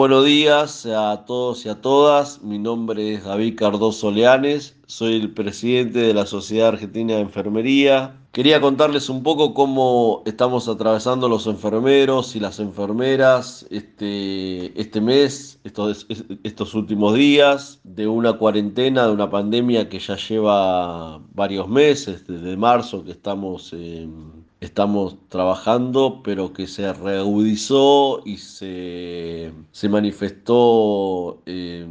Buenos 0.00 0.24
días 0.24 0.86
a 0.86 1.26
todos 1.26 1.66
y 1.66 1.68
a 1.68 1.82
todas. 1.82 2.40
Mi 2.40 2.58
nombre 2.58 3.12
es 3.12 3.24
David 3.24 3.54
Cardoso 3.58 4.10
Leanes. 4.10 4.74
Soy 4.86 5.16
el 5.16 5.34
presidente 5.34 5.98
de 5.98 6.14
la 6.14 6.24
Sociedad 6.24 6.68
Argentina 6.68 7.16
de 7.16 7.20
Enfermería. 7.20 8.16
Quería 8.32 8.62
contarles 8.62 9.10
un 9.10 9.22
poco 9.22 9.52
cómo 9.52 10.22
estamos 10.24 10.68
atravesando 10.68 11.28
los 11.28 11.46
enfermeros 11.46 12.34
y 12.34 12.40
las 12.40 12.60
enfermeras 12.60 13.66
este, 13.68 14.80
este 14.80 15.02
mes, 15.02 15.60
estos, 15.64 16.06
estos 16.44 16.74
últimos 16.74 17.14
días, 17.14 17.78
de 17.84 18.08
una 18.08 18.32
cuarentena, 18.38 19.06
de 19.06 19.12
una 19.12 19.28
pandemia 19.28 19.90
que 19.90 19.98
ya 19.98 20.16
lleva 20.16 21.18
varios 21.34 21.68
meses, 21.68 22.26
desde 22.26 22.56
marzo 22.56 23.04
que 23.04 23.10
estamos... 23.10 23.74
en 23.74 24.39
estamos 24.60 25.16
trabajando, 25.28 26.20
pero 26.22 26.52
que 26.52 26.66
se 26.66 26.92
reagudizó 26.92 28.22
y 28.24 28.36
se, 28.36 29.52
se 29.72 29.88
manifestó 29.88 31.42
eh, 31.46 31.86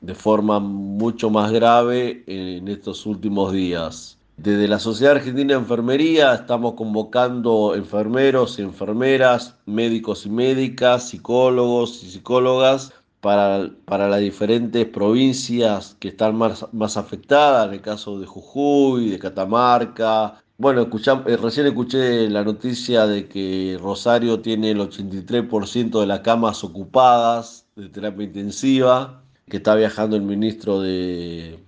de 0.00 0.14
forma 0.14 0.60
mucho 0.60 1.30
más 1.30 1.52
grave 1.52 2.24
en 2.26 2.68
estos 2.68 3.06
últimos 3.06 3.52
días. 3.52 4.18
Desde 4.36 4.68
la 4.68 4.78
Sociedad 4.78 5.16
Argentina 5.16 5.52
de 5.52 5.60
Enfermería 5.60 6.32
estamos 6.32 6.72
convocando 6.72 7.74
enfermeros 7.74 8.58
y 8.58 8.62
enfermeras, 8.62 9.58
médicos 9.66 10.24
y 10.24 10.30
médicas, 10.30 11.10
psicólogos 11.10 12.02
y 12.04 12.10
psicólogas 12.10 12.94
para, 13.20 13.68
para 13.84 14.08
las 14.08 14.20
diferentes 14.20 14.86
provincias 14.86 15.94
que 16.00 16.08
están 16.08 16.36
más, 16.36 16.66
más 16.72 16.96
afectadas, 16.96 17.68
en 17.68 17.74
el 17.74 17.80
caso 17.82 18.18
de 18.18 18.26
Jujuy, 18.26 19.10
de 19.10 19.18
Catamarca, 19.18 20.42
bueno, 20.60 20.82
eh, 20.92 21.36
recién 21.38 21.66
escuché 21.66 22.28
la 22.28 22.44
noticia 22.44 23.06
de 23.06 23.26
que 23.28 23.78
Rosario 23.80 24.40
tiene 24.40 24.72
el 24.72 24.80
83% 24.80 26.00
de 26.00 26.06
las 26.06 26.20
camas 26.20 26.62
ocupadas 26.62 27.66
de 27.76 27.88
terapia 27.88 28.26
intensiva, 28.26 29.22
que 29.48 29.56
está 29.56 29.74
viajando 29.74 30.16
el 30.16 30.22
ministro 30.22 30.80
de, 30.82 31.58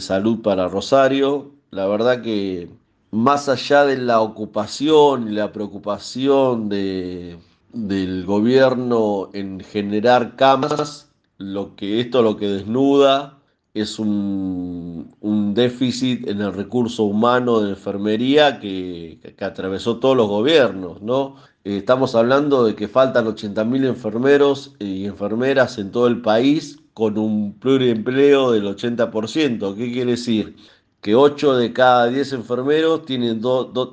Salud 0.00 0.42
para 0.42 0.68
Rosario. 0.68 1.52
La 1.70 1.86
verdad 1.86 2.20
que 2.20 2.68
más 3.10 3.48
allá 3.48 3.86
de 3.86 3.96
la 3.96 4.20
ocupación 4.20 5.28
y 5.28 5.32
la 5.32 5.50
preocupación 5.50 6.68
de, 6.68 7.38
del 7.72 8.26
gobierno 8.26 9.30
en 9.32 9.60
generar 9.60 10.36
camas, 10.36 11.10
lo 11.38 11.74
que 11.74 12.00
esto 12.00 12.20
lo 12.20 12.36
que 12.36 12.48
desnuda 12.48 13.35
es 13.76 13.98
un, 13.98 15.14
déficit 15.54 16.26
en 16.28 16.40
el 16.40 16.52
recurso 16.52 17.04
humano 17.04 17.60
de 17.60 17.70
enfermería 17.70 18.58
que, 18.58 19.18
atravesó 19.40 19.98
todos 19.98 20.16
los 20.16 20.28
gobiernos, 20.28 21.02
¿no? 21.02 21.36
Eh, 21.64 21.78
estamos 21.78 22.14
hablando 22.14 22.64
de 22.64 22.74
que 22.74 22.88
faltan 22.88 23.26
80.000 23.26 23.86
enfermeros 23.86 24.74
y 24.78 25.04
enfermeras 25.04 25.78
en 25.78 25.90
todo 25.90 26.06
el 26.06 26.22
país 26.22 26.78
con 26.94 27.18
un 27.18 27.52
pluriempleo 27.54 28.52
del 28.52 28.64
80%. 28.64 29.76
¿Qué 29.76 29.92
quiere 29.92 30.12
decir? 30.12 30.56
Que 31.02 31.14
8 31.14 31.56
de 31.56 31.72
cada 31.72 32.08
10 32.08 32.32
enfermeros 32.32 33.04
tienen, 33.04 33.42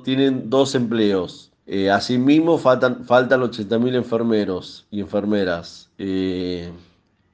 tienen 0.02 0.50
dos 0.50 0.74
empleos. 0.74 1.52
Eh, 1.66 1.90
asimismo, 1.90 2.58
faltan, 2.58 3.04
faltan 3.04 3.42
80.000 3.42 3.96
enfermeros 3.96 4.86
y 4.90 5.00
enfermeras. 5.00 5.90
Eh, 5.98 6.72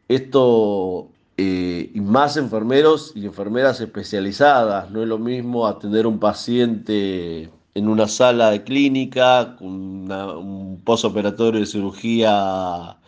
esto 0.08 1.10
eh, 1.42 1.90
y 1.94 2.00
más 2.02 2.36
enfermeros 2.36 3.12
y 3.14 3.24
enfermeras 3.24 3.80
especializadas. 3.80 4.90
No 4.90 5.00
es 5.02 5.08
lo 5.08 5.18
mismo 5.18 5.66
atender 5.66 6.06
un 6.06 6.18
paciente 6.18 7.48
en 7.74 7.88
una 7.88 8.08
sala 8.08 8.50
de 8.50 8.62
clínica 8.62 9.56
con 9.58 10.12
un 10.12 10.82
posoperatorio 10.84 11.60
de 11.60 11.66
cirugía 11.66 12.98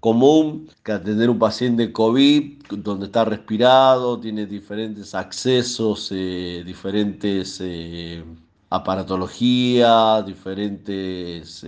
común 0.00 0.70
que 0.82 0.92
atender 0.92 1.28
un 1.28 1.38
paciente 1.38 1.92
COVID 1.92 2.62
donde 2.78 3.06
está 3.06 3.26
respirado, 3.26 4.18
tiene 4.18 4.46
diferentes 4.46 5.14
accesos, 5.14 6.08
eh, 6.12 6.62
diferentes 6.64 7.58
eh, 7.60 8.24
aparatología, 8.70 10.22
diferentes 10.22 11.62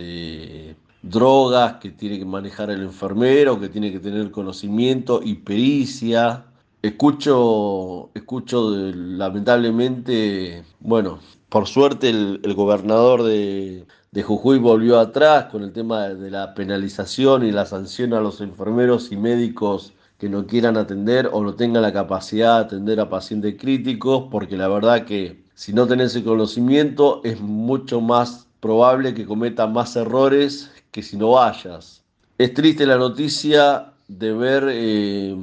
drogas 1.05 1.75
que 1.75 1.91
tiene 1.91 2.19
que 2.19 2.25
manejar 2.25 2.71
el 2.71 2.83
enfermero, 2.83 3.61
que 3.61 3.69
tiene 3.69 3.93
que 3.93 4.01
tener 4.01 4.31
conocimiento 4.31 5.21
y 5.23 5.35
pericia. 5.35 6.47
Escucho, 6.83 8.11
escucho 8.15 8.71
lamentablemente, 8.71 10.65
bueno, 10.81 11.19
por 11.49 11.67
suerte 11.67 12.11
el, 12.11 12.55
gobernador 12.55 13.23
de, 13.23 13.87
de, 14.13 14.23
Jujuy 14.23 14.59
volvió 14.59 14.99
atrás 14.99 15.47
con 15.47 15.63
el 15.63 15.73
tema 15.73 16.09
de, 16.09 16.31
la 16.31 16.55
penalización 16.55 17.45
y 17.45 17.53
la 17.53 17.67
sanción 17.67 18.13
a 18.15 18.21
los 18.21 18.41
enfermeros 18.41 19.13
y 19.13 19.17
médicos 19.17 19.93
que 20.19 20.29
no 20.29 20.47
quieran 20.47 20.77
atender 20.77 21.29
o 21.33 21.43
no 21.43 21.55
tengan 21.55 21.83
la 21.83 21.93
capacidad 21.93 22.61
de 22.61 22.65
atender 22.67 23.01
a 23.01 23.11
pacientes 23.11 23.57
críticos, 23.59 24.29
porque 24.31 24.57
la 24.57 24.69
verdad 24.69 25.05
que 25.05 25.45
si 25.55 25.73
no 25.73 25.87
tenés 25.87 26.17
el 26.17 26.25
conocimiento 26.25 27.21
es 27.25 27.41
mucho 27.41 28.01
más 28.01 28.49
probable 28.61 29.13
que 29.13 29.27
cometa 29.27 29.67
más 29.67 29.95
errores 29.97 30.71
que 30.95 31.03
si 31.03 31.17
no 31.17 31.31
vayas. 31.33 32.05
Es 32.39 32.55
triste 32.55 32.87
la 32.87 32.97
noticia 32.97 33.93
de 34.07 34.33
ver, 34.33 34.69
eh, 34.71 35.37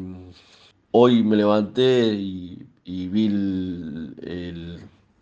hoy 0.91 1.23
me 1.23 1.35
levanté 1.35 2.13
y, 2.13 2.67
vi 2.85 3.27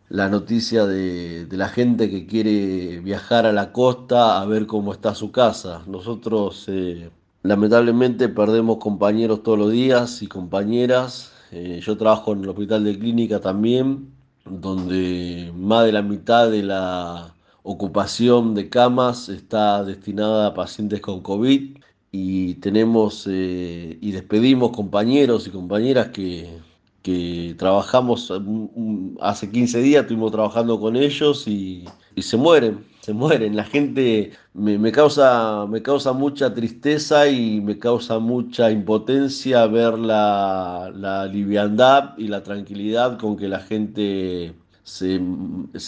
la 0.09 0.29
noticia 0.29 0.85
de, 0.85 1.47
la 1.49 1.67
gente 1.67 2.11
que 2.11 2.27
quiere 2.27 2.99
viajar 2.99 3.47
a 3.47 3.51
la 3.51 3.71
costa 3.71 4.39
a 4.39 4.45
ver 4.45 4.67
cómo 4.67 4.93
está 4.93 5.15
su 5.15 5.31
casa. 5.31 5.81
Nosotros 5.87 6.65
eh, 6.67 7.09
lamentablemente 7.41 8.29
perdemos 8.29 8.77
compañeros 8.77 9.41
todos 9.41 9.57
los 9.57 9.71
días 9.71 10.21
y 10.21 10.27
compañeras. 10.27 11.33
Eh, 11.51 11.79
yo 11.83 11.97
trabajo 11.97 12.33
en 12.33 12.43
el 12.43 12.49
hospital 12.49 12.83
de 12.83 12.99
clínica 12.99 13.39
también, 13.39 14.11
donde 14.45 15.51
más 15.55 15.85
de 15.85 15.91
la 15.91 16.03
mitad 16.03 16.51
de 16.51 16.61
la 16.61 17.33
ocupación 17.71 18.55
de 18.55 18.67
camas 18.67 19.29
está 19.29 19.83
destinada 19.83 20.47
a 20.47 20.53
pacientes 20.55 21.01
con 21.01 21.21
COVID 21.21 21.77
y 22.11 22.55
tenemos 22.55 23.27
eh, 23.29 23.95
y 24.01 24.11
despedimos 24.11 24.71
compañeros 24.71 25.45
y 25.45 25.51
compañeras 25.51 26.07
que, 26.07 26.49
que 27.03 27.55
trabajamos 27.59 28.33
hace 29.21 29.51
15 29.51 29.81
días, 29.81 30.01
estuvimos 30.01 30.31
trabajando 30.31 30.79
con 30.79 30.95
ellos 30.95 31.47
y, 31.47 31.85
se 32.17 32.37
mueren, 32.37 32.83
se 33.01 33.13
mueren. 33.13 33.55
La 33.55 33.63
gente 33.63 34.31
me, 34.53 34.91
causa, 34.91 35.67
me 35.69 35.83
causa 35.83 36.11
mucha 36.11 36.53
tristeza 36.53 37.29
y 37.29 37.61
me 37.61 37.77
causa 37.77 38.17
mucha 38.17 38.71
impotencia 38.71 39.67
ver 39.67 39.97
la, 39.99 40.91
la 40.95 41.27
liviandad 41.27 42.17
y 42.17 42.27
la 42.29 42.41
tranquilidad 42.41 43.19
con 43.19 43.37
que 43.37 43.47
la 43.47 43.59
gente 43.59 44.55
se, 44.89 45.21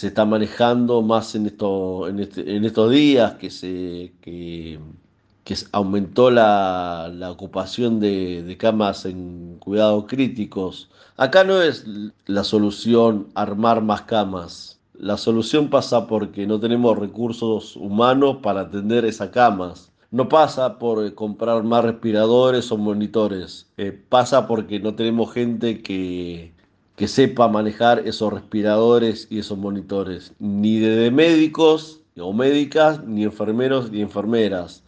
está 0.07 0.25
manejando 0.25 1.01
más 1.01 1.33
en, 1.35 1.47
este, 1.47 2.55
en 2.55 2.65
estos 2.65 2.91
días, 2.91 3.33
que, 3.35 3.49
se, 3.49 4.13
que, 4.21 4.79
aumentó 5.71 6.29
la, 6.29 7.11
ocupación 7.31 7.99
de, 7.99 8.55
camas 8.59 9.05
en 9.05 9.57
cuidados 9.59 10.05
críticos. 10.07 10.89
Acá 11.17 11.43
no 11.43 11.61
es 11.61 11.85
la 12.27 12.43
solución 12.43 13.27
armar 13.33 13.81
más 13.81 14.03
camas. 14.03 14.79
La 14.93 15.17
solución 15.17 15.69
pasa 15.69 16.07
porque 16.07 16.45
no 16.45 16.59
tenemos 16.59 16.97
recursos 16.97 17.75
humanos 17.75 18.37
para 18.43 18.61
atender 18.61 19.03
esas 19.05 19.29
camas. 19.29 19.91
No 20.11 20.29
pasa 20.29 20.77
por 20.77 21.13
comprar 21.15 21.63
más 21.63 21.83
respiradores 21.83 22.71
o 22.71 22.77
monitores. 22.77 23.67
Eh, 23.77 23.91
pasa 23.91 24.47
porque 24.47 24.79
no 24.79 24.93
tenemos 24.93 25.33
gente 25.33 25.81
que, 25.81 26.53
que 27.01 27.07
sepa 27.07 27.47
manejar 27.47 28.07
esos 28.07 28.31
respiradores 28.31 29.25
y 29.31 29.39
esos 29.39 29.57
monitores, 29.57 30.35
ni 30.37 30.77
de 30.77 31.09
médicos 31.09 31.99
o 32.15 32.31
médicas, 32.31 33.03
ni 33.03 33.23
enfermeros 33.23 33.89
ni 33.89 34.01
enfermeras. 34.01 34.83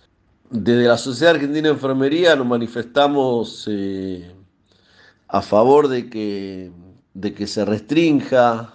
Desde 0.52 0.88
la 0.88 1.00
Sociedad 1.00 1.34
Argentina 1.34 1.70
de 1.70 1.74
Enfermería 1.74 2.36
nos 2.36 2.46
manifestamos 2.46 3.68
eh, 3.68 4.32
a 5.28 5.42
favor 5.42 5.88
de 5.88 6.08
que, 6.08 6.72
de 7.16 7.34
que 7.34 7.48
se 7.48 7.66
restrinja, 7.66 8.72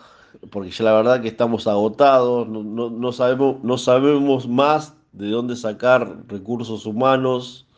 porque 0.50 0.73
ya 0.73 0.87
la 0.87 0.94
verdad 0.94 1.23
que 1.23 1.29
estamos 1.29 1.69
agotados, 1.69 2.49
no, 2.49 3.12
sabemos, 3.12 3.62
no 3.62 3.79
sabemos 3.79 4.49
más 4.49 4.94
de 5.12 5.31
dónde 5.31 5.55
sacar 5.55 6.25
recursos 6.26 6.87
humanos 6.87 7.69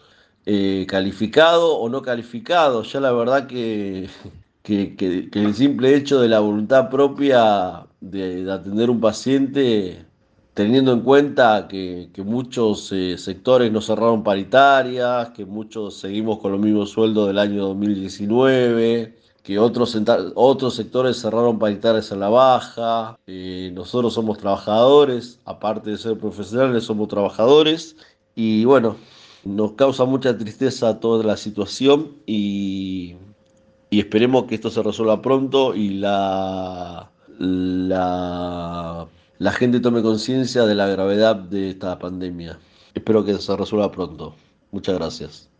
eh, 0.46 0.86
calificados 0.88 1.76
o 1.78 1.90
no 1.90 2.00
calificados. 2.00 2.90
Ya 2.94 3.00
la 3.00 3.12
verdad 3.12 3.46
que 3.46 4.08
que, 4.70 5.28
el 5.32 5.54
simple 5.54 5.94
hecho 5.96 6.20
de 6.20 6.28
la 6.28 6.40
voluntad 6.40 6.90
propia 6.90 7.86
de, 8.00 8.50
atender 8.50 8.90
un 8.90 9.00
paciente, 9.00 10.06
teniendo 10.54 10.92
en 10.92 11.00
cuenta 11.00 11.66
que, 11.68 12.10
muchos 12.24 12.92
eh, 12.92 13.18
sectores 13.18 13.72
no 13.72 13.80
cerraron 13.80 14.22
paritarias, 14.22 15.30
que 15.30 15.44
muchos 15.44 15.98
seguimos 15.98 16.38
con 16.38 16.52
los 16.52 16.60
mismos 16.60 16.90
sueldos 16.90 17.26
del 17.28 17.38
año 17.38 17.66
2019, 17.66 19.16
que 19.42 19.58
otros, 19.58 19.96
otros 20.34 20.74
sectores 20.76 21.20
cerraron 21.20 21.58
paritarias 21.58 22.12
a 22.12 22.16
la 22.16 22.28
baja, 22.28 23.18
eh, 23.26 23.72
nosotros 23.74 24.14
somos 24.14 24.38
trabajadores, 24.38 25.40
aparte 25.44 25.90
de 25.90 25.98
ser 25.98 26.18
profesionales, 26.18 26.84
somos 26.84 27.08
trabajadores, 27.08 27.96
y 28.34 28.64
bueno, 28.64 28.96
Nos 29.44 29.72
causa 29.72 30.04
mucha 30.04 30.36
tristeza 30.36 31.00
toda 31.00 31.24
la 31.24 31.36
situación 31.36 32.16
y, 32.26 33.16
y 33.90 33.98
esperemos 33.98 34.44
que 34.44 34.54
esto 34.54 34.70
se 34.70 34.82
resuelva 34.82 35.20
pronto 35.20 35.74
y 35.74 35.90
la, 35.90 37.10
la, 37.38 39.08
gente 39.52 39.80
tome 39.80 40.00
conciencia 40.02 40.64
de 40.64 40.76
la 40.76 40.86
gravedad 40.86 41.34
de 41.36 41.70
esta 41.70 41.98
pandemia. 41.98 42.58
Espero 42.94 43.24
que 43.24 43.36
se 43.36 43.56
resuelva 43.56 43.90
pronto. 43.90 44.34
Muchas 44.70 44.94
gracias. 44.94 45.50